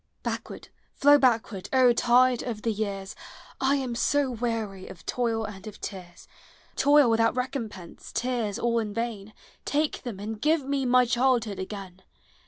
[0.23, 0.69] Backward,
[1.03, 1.69] How backward.
[1.71, 3.15] O tide of the years!
[3.59, 6.27] 1 am so wearv of toil and of tears,—
[6.75, 9.31] Toil without recompense, tears all in vain,—
[9.77, 12.01] Take them, and give me my childhood again!